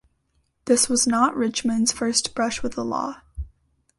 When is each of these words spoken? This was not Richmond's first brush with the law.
This 0.65 0.89
was 0.89 1.05
not 1.05 1.35
Richmond's 1.35 1.91
first 1.91 2.33
brush 2.33 2.63
with 2.63 2.73
the 2.73 2.83
law. 2.83 3.21